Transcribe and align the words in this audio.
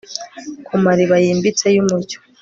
Ku 0.67 0.75
mariba 0.85 1.15
yimbitse 1.23 1.65
yumucyo 1.75 2.17